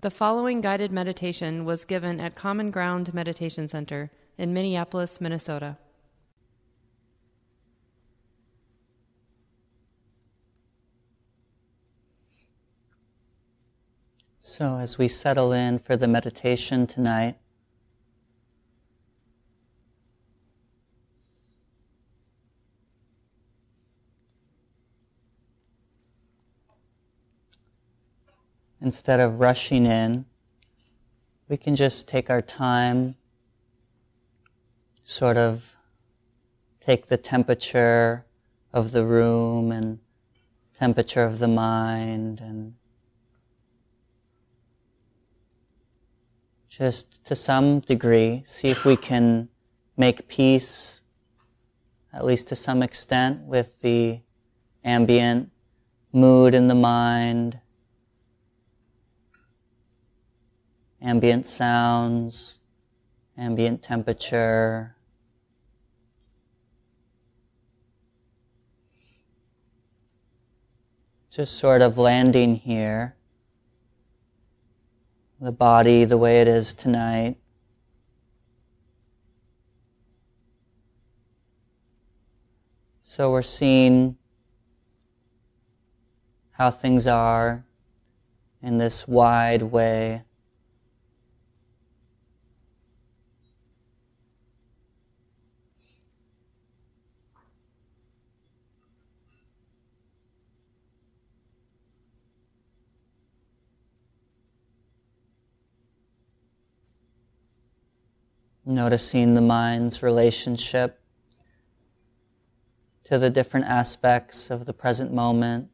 [0.00, 5.76] The following guided meditation was given at Common Ground Meditation Center in Minneapolis, Minnesota.
[14.38, 17.36] So, as we settle in for the meditation tonight,
[28.80, 30.24] instead of rushing in,
[31.48, 33.16] we can just take our time,
[35.02, 35.76] sort of
[36.80, 38.24] take the temperature
[38.72, 39.98] of the room and
[40.78, 42.74] temperature of the mind and
[46.68, 49.48] just to some degree see if we can
[49.96, 51.02] make peace
[52.12, 54.20] at least to some extent with the
[54.84, 55.50] ambient
[56.12, 57.60] mood in the mind
[61.00, 62.58] ambient sounds,
[63.36, 64.96] ambient temperature.
[71.30, 73.14] Just sort of landing here.
[75.40, 77.36] The body the way it is tonight.
[83.02, 84.16] So we're seeing
[86.52, 87.64] how things are
[88.60, 90.24] in this wide way.
[108.70, 111.00] Noticing the mind's relationship
[113.04, 115.70] to the different aspects of the present moment.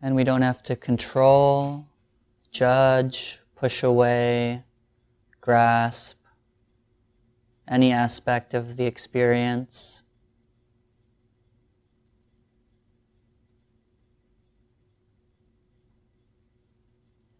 [0.00, 1.86] And we don't have to control,
[2.52, 4.62] judge, push away,
[5.40, 6.20] grasp
[7.66, 10.04] any aspect of the experience.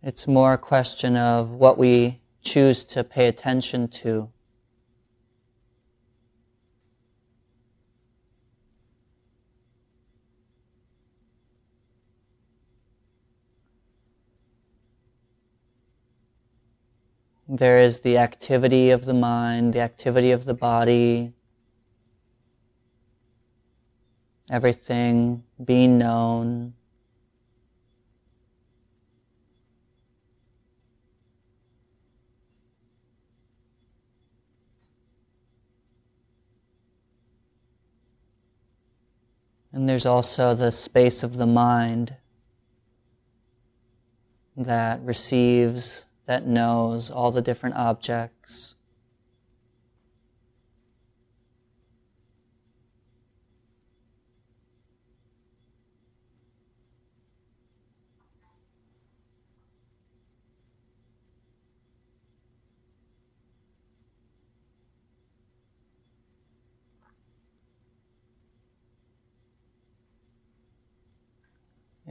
[0.05, 4.31] It's more a question of what we choose to pay attention to.
[17.49, 21.33] There is the activity of the mind, the activity of the body,
[24.51, 26.75] everything being known.
[39.82, 42.15] And there's also the space of the mind
[44.56, 48.76] that receives, that knows all the different objects.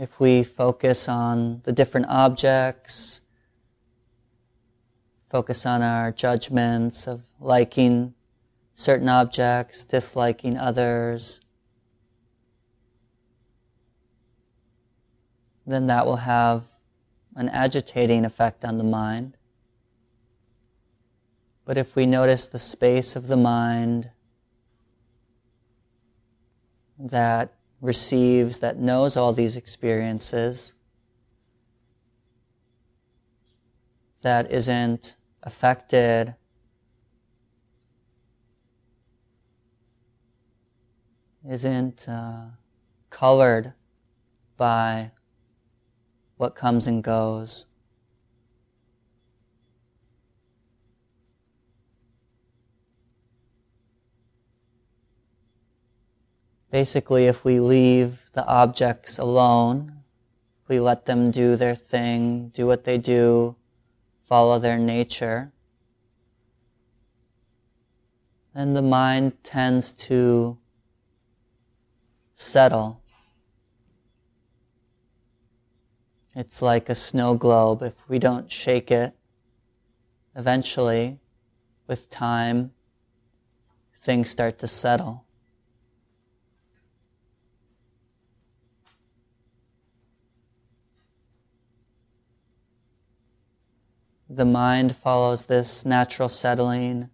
[0.02, 3.22] If we focus on the different objects,
[5.30, 8.12] focus on our judgments of liking
[8.74, 11.40] certain objects, disliking others,
[15.68, 16.64] then that will have
[17.36, 19.38] an agitating effect on the mind.
[21.64, 24.10] But if we notice the space of the mind
[26.98, 30.74] that receives, that knows all these experiences,
[34.22, 36.36] that isn't affected
[41.48, 42.46] isn't uh,
[43.10, 43.74] colored
[44.58, 45.12] by
[46.38, 47.66] what comes and goes.
[56.72, 60.02] Basically, if we leave the objects alone,
[60.70, 63.58] we let them do their thing, do what they do,
[64.24, 65.52] follow their nature,
[68.56, 70.58] then the mind tends to
[72.36, 73.02] settle.
[76.34, 77.84] It's like a snow globe.
[77.84, 79.14] If we don't shake it,
[80.36, 81.20] eventually,
[81.88, 82.72] with time,
[83.94, 85.26] things start to settle.
[94.34, 97.10] The mind follows this natural settling,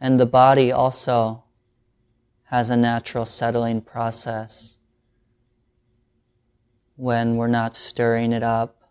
[0.00, 1.44] and the body also
[2.44, 4.78] has a natural settling process.
[6.96, 8.90] When we're not stirring it up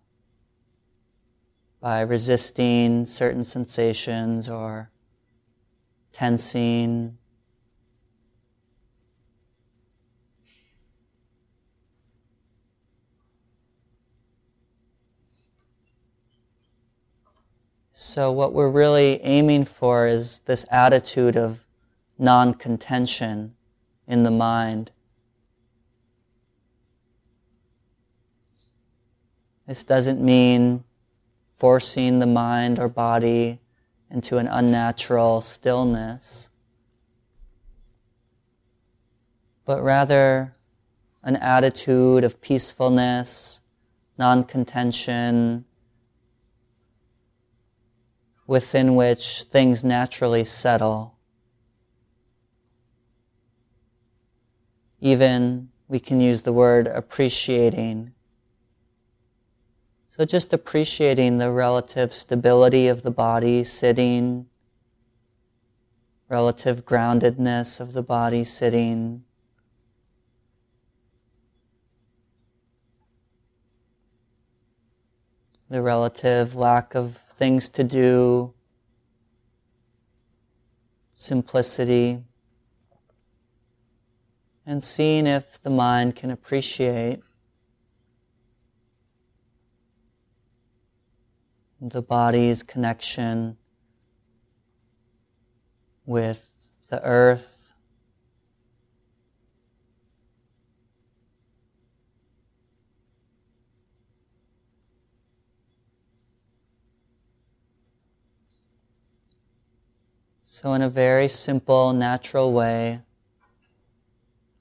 [1.81, 4.91] by resisting certain sensations or
[6.11, 7.18] tensing
[18.09, 21.63] So, what we're really aiming for is this attitude of
[22.17, 23.53] non contention
[24.07, 24.91] in the mind.
[29.67, 30.83] This doesn't mean
[31.53, 33.59] forcing the mind or body
[34.09, 36.49] into an unnatural stillness,
[39.65, 40.55] but rather
[41.21, 43.61] an attitude of peacefulness,
[44.17, 45.65] non contention,
[48.49, 51.15] within which things naturally settle.
[54.99, 58.11] Even we can use the word appreciating.
[60.07, 64.47] So just appreciating the relative stability of the body sitting,
[66.27, 69.25] relative groundedness of the body sitting.
[75.69, 78.53] The relative lack of things to do,
[81.13, 82.21] simplicity,
[84.65, 87.21] and seeing if the mind can appreciate
[91.79, 93.55] the body's connection
[96.05, 96.45] with
[96.89, 97.58] the earth
[110.61, 112.99] So, in a very simple, natural way,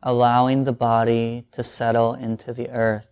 [0.00, 3.09] allowing the body to settle into the earth,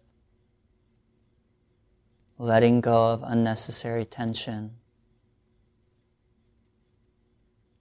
[2.38, 4.76] letting go of unnecessary tension,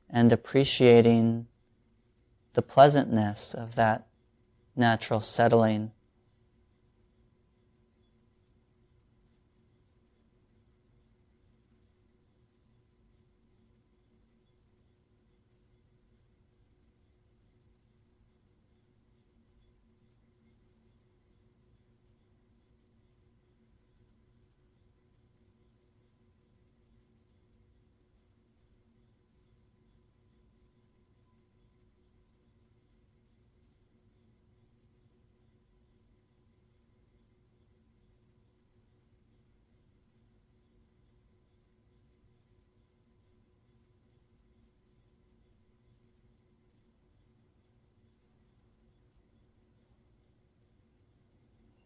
[0.09, 1.45] and appreciating
[2.55, 4.07] the pleasantness of that
[4.75, 5.91] natural settling.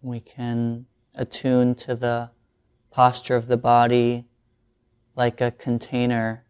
[0.01, 2.31] We can attune to the
[2.92, 4.25] posture of the body
[5.16, 6.46] like a container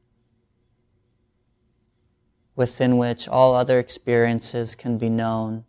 [2.55, 5.63] within which all other experiences can be known.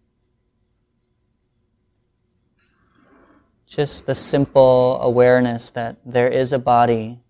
[3.67, 7.21] Just the simple awareness that there is a body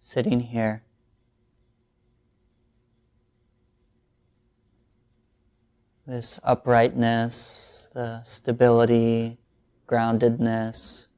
[0.00, 0.82] sitting here.
[6.06, 9.38] This uprightness, the stability,
[9.86, 11.08] groundedness,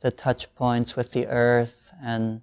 [0.00, 2.42] the touch points with the earth and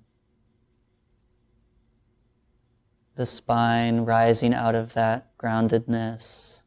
[3.16, 6.64] the spine rising out of that groundedness.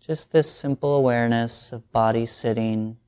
[0.00, 2.98] Just this simple awareness of body sitting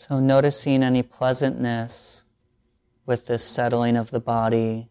[0.00, 2.24] So, noticing any pleasantness
[3.04, 4.90] with this settling of the body,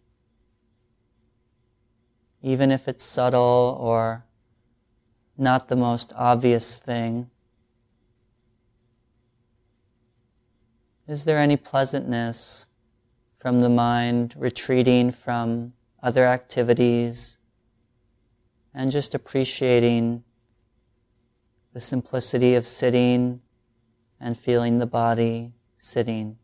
[2.41, 4.25] even if it's subtle or
[5.37, 7.29] not the most obvious thing.
[11.07, 12.67] Is there any pleasantness
[13.39, 15.71] from the mind retreating from
[16.03, 17.37] other activities
[18.73, 20.25] and just appreciating
[21.71, 23.39] the simplicity of sitting
[24.19, 26.37] and feeling the body sitting?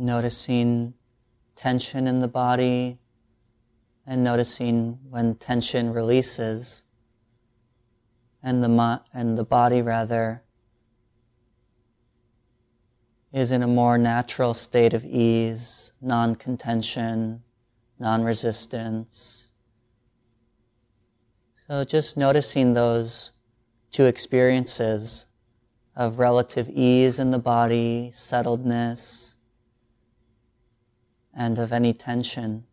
[0.00, 0.94] Noticing
[1.54, 2.98] tension in the body
[4.06, 6.84] and noticing when tension releases
[8.42, 10.42] and the, and the body rather
[13.32, 17.42] is in a more natural state of ease, non-contention,
[17.98, 19.50] non-resistance.
[21.68, 23.32] So just noticing those
[23.90, 25.26] two experiences
[25.94, 29.36] of relative ease in the body, settledness,
[31.40, 32.66] and of any tension.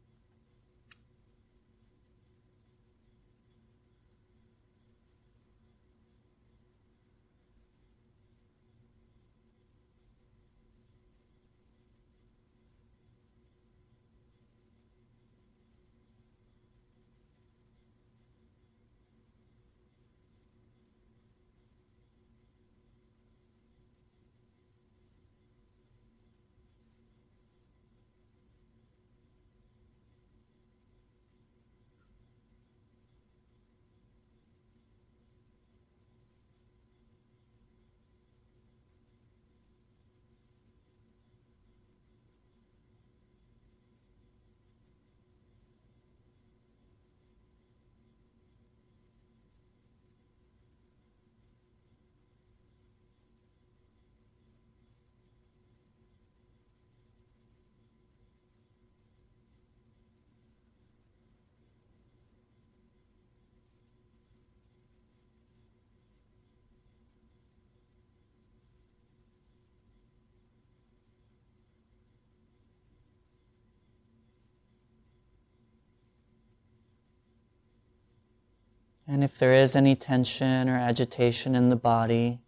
[79.08, 82.42] And if there is any tension or agitation in the body,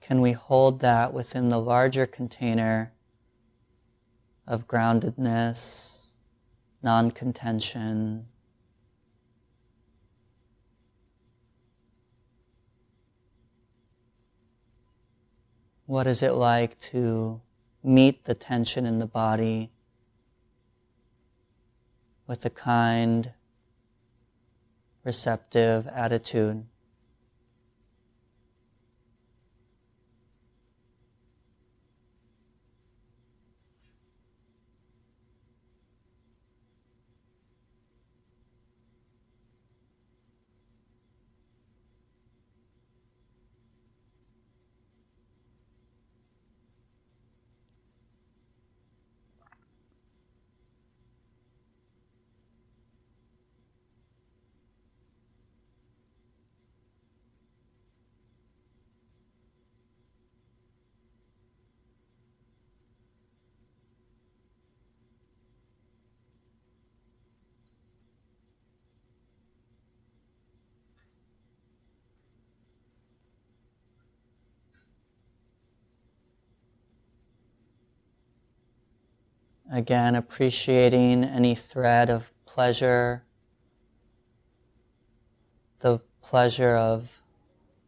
[0.00, 2.92] can we hold that within the larger container
[4.46, 6.10] of groundedness,
[6.80, 8.26] non contention?
[15.86, 17.40] What is it like to
[17.82, 19.70] meet the tension in the body
[22.26, 23.32] with a kind,
[25.04, 26.64] receptive attitude.
[79.74, 83.24] Again, appreciating any thread of pleasure,
[85.80, 87.08] the pleasure of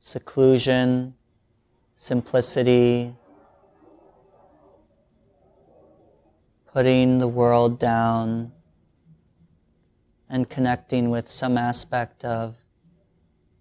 [0.01, 1.15] seclusion,
[1.95, 3.15] simplicity,
[6.73, 8.51] putting the world down
[10.29, 12.57] and connecting with some aspect of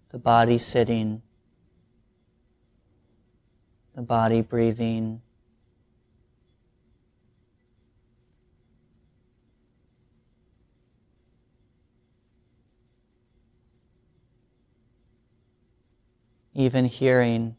[0.08, 1.22] the body sitting,
[3.94, 5.22] the body breathing.
[16.56, 17.56] Even hearing.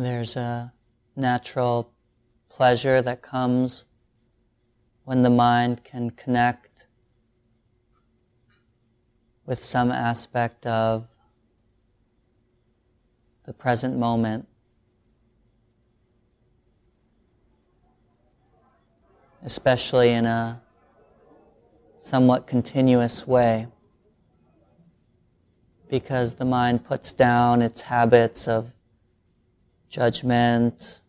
[0.00, 0.72] There's a
[1.14, 1.92] natural
[2.48, 3.84] pleasure that comes
[5.04, 6.86] when the mind can connect
[9.44, 11.06] with some aspect of
[13.44, 14.48] the present moment.
[19.44, 20.62] Especially in a
[21.98, 23.66] somewhat continuous way,
[25.90, 28.72] because the mind puts down its habits of
[29.90, 31.00] judgment,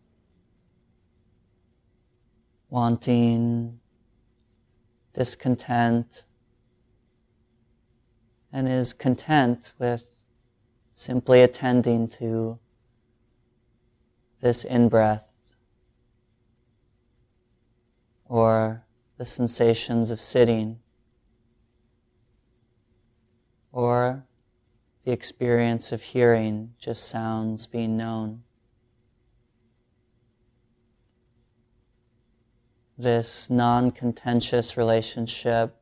[2.68, 3.78] wanting,
[5.14, 6.24] discontent,
[8.52, 10.26] and is content with
[10.90, 12.58] simply attending to
[14.40, 15.36] this in breath
[18.26, 18.84] or
[19.16, 20.80] the sensations of sitting
[23.70, 24.24] or
[25.04, 28.42] the experience of hearing just sounds being known.
[32.98, 35.76] This non contentious relationship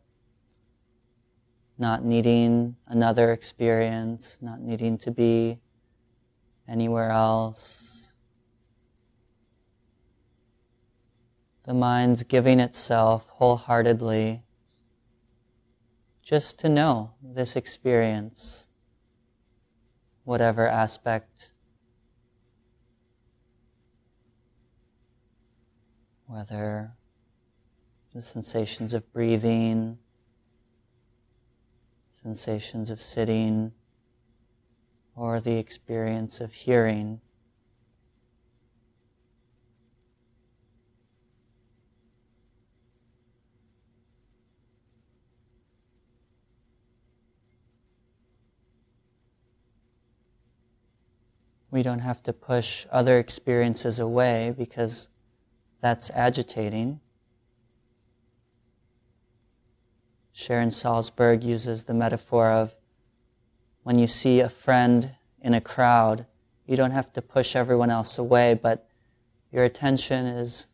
[1.81, 5.59] not needing another experience, not needing to be
[6.69, 8.15] anywhere else.
[11.65, 14.43] The mind's giving itself wholeheartedly
[16.23, 18.67] just to know this experience,
[20.25, 21.51] whatever aspect,
[26.27, 26.93] whether
[28.15, 29.99] the sensations of breathing,
[32.23, 33.73] sensations of sitting,
[35.15, 37.21] or the experience of hearing.
[51.71, 55.09] We don't have to push other experiences away because
[55.81, 57.01] that's agitating.
[60.41, 62.75] Sharon Salzberg uses the metaphor of
[63.83, 65.11] when you see a friend
[65.43, 66.25] in a crowd,
[66.65, 68.89] you don't have to push everyone else away, but
[69.53, 70.65] your attention is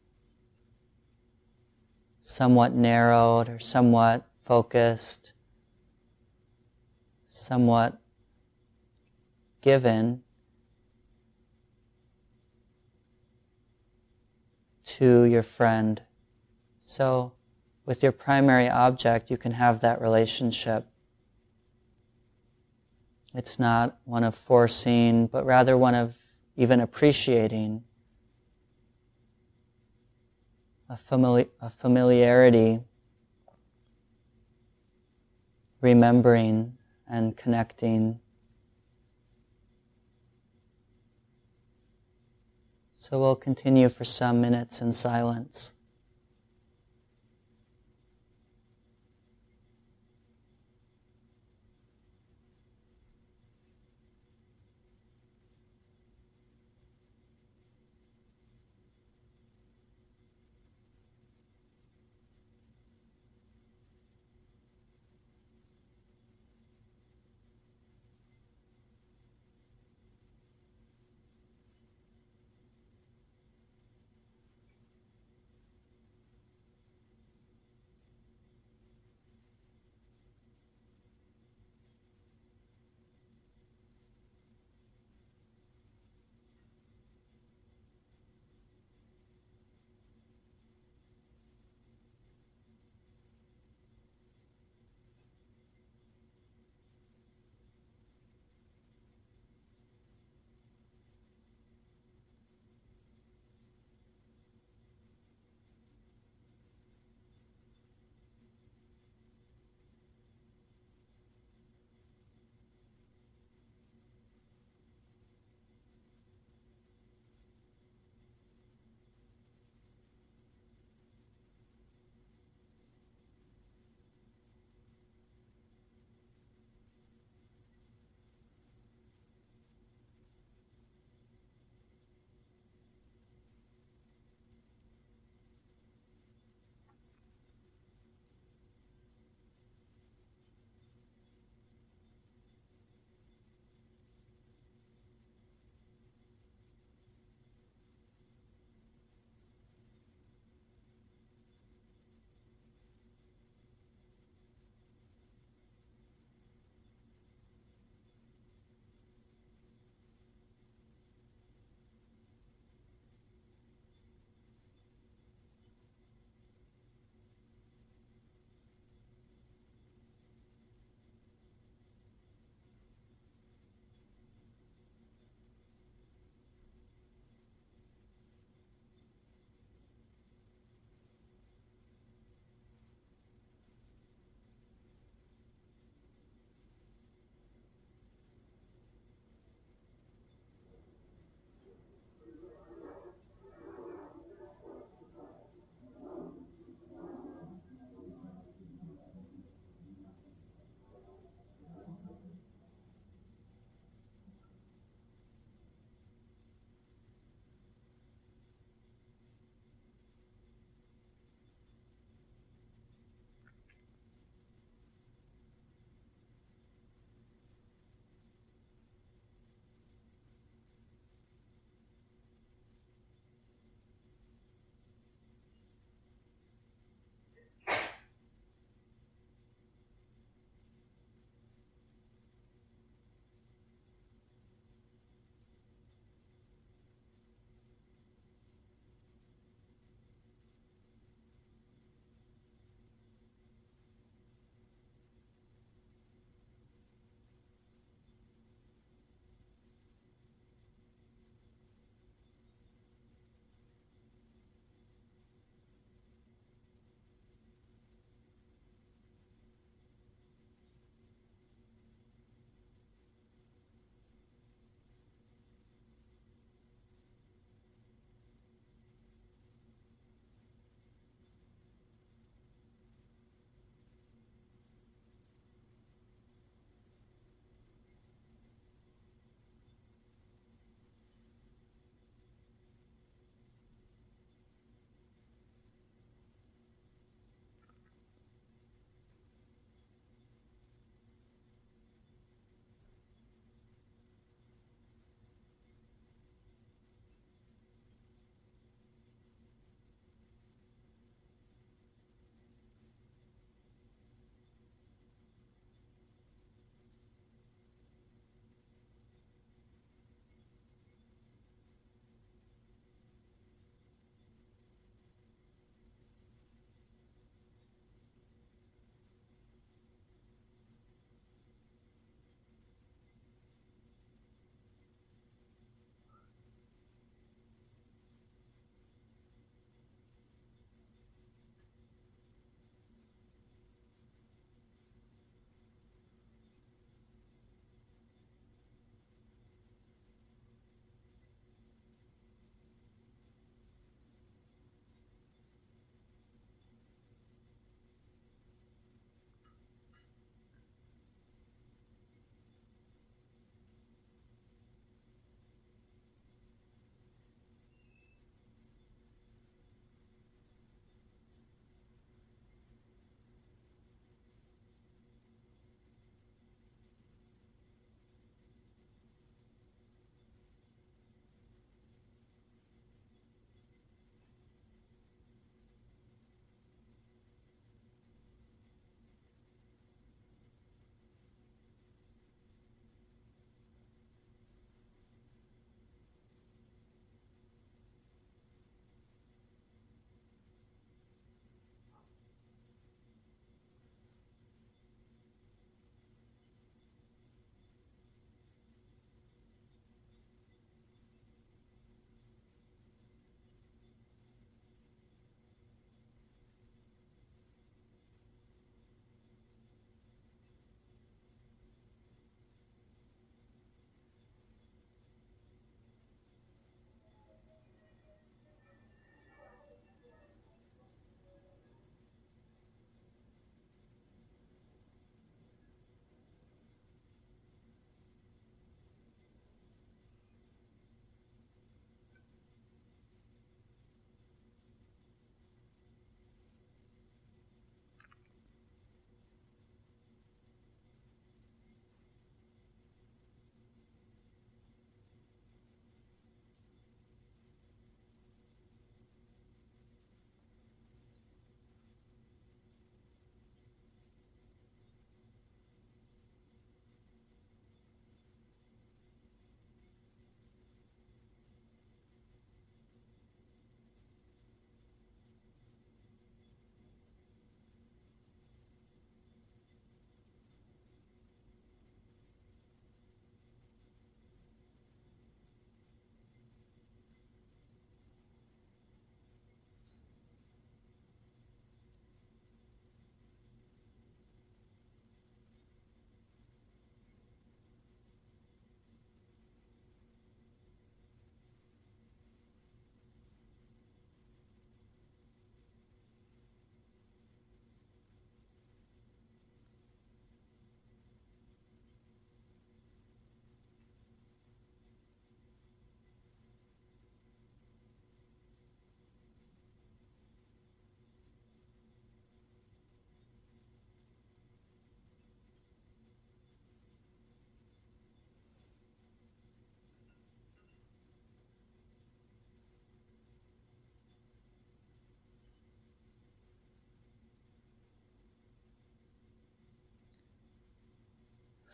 [2.22, 5.32] somewhat narrowed or somewhat focused,
[7.26, 7.98] somewhat
[9.62, 10.22] given
[14.84, 16.02] to your friend.
[16.80, 17.32] So
[17.86, 20.86] with your primary object, you can have that relationship.
[23.32, 26.16] It's not one of forcing, but rather one of
[26.56, 27.84] even appreciating
[30.88, 32.80] a, famili- a familiarity,
[35.80, 36.76] remembering
[37.08, 38.18] and connecting.
[42.92, 45.72] So we'll continue for some minutes in silence.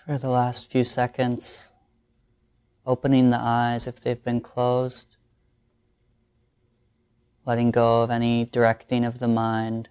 [0.05, 1.71] For the last few seconds,
[2.85, 5.17] opening the eyes if they've been closed,
[7.47, 9.91] letting go of any directing of the mind,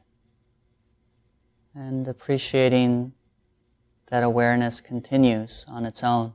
[1.74, 3.14] and appreciating
[4.08, 6.34] that awareness continues on its own.